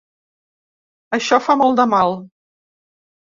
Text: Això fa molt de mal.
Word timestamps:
Això 1.17 1.39
fa 1.49 1.57
molt 1.61 1.79
de 1.83 1.87
mal. 1.93 2.17